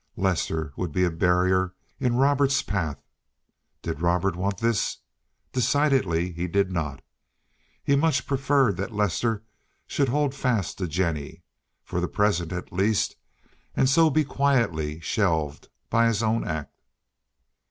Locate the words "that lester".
8.77-9.43